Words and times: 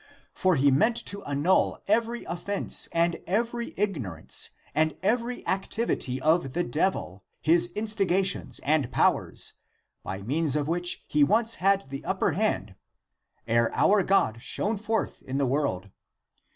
For 0.33 0.55
he 0.55 0.71
meant 0.71 0.95
to 1.05 1.23
annul 1.25 1.77
every 1.87 2.23
offense 2.23 2.89
and 2.91 3.21
every 3.27 3.71
ignorance 3.77 4.49
and 4.73 4.97
every 5.03 5.45
activity 5.45 6.19
of 6.19 6.53
the 6.53 6.63
devil, 6.63 7.23
his 7.39 7.71
instigations 7.75 8.57
and 8.63 8.91
powers, 8.91 9.53
by 10.01 10.23
means 10.23 10.55
of 10.55 10.67
which 10.67 11.05
he 11.07 11.23
once 11.23 11.53
had 11.61 11.87
the 11.89 12.01
upjier 12.03 12.33
hand, 12.33 12.73
ere 13.45 13.69
our 13.75 14.01
God 14.01 14.41
shone 14.41 14.77
forth 14.77 15.21
in 15.21 15.37
the 15.37 15.45
world. 15.45 15.91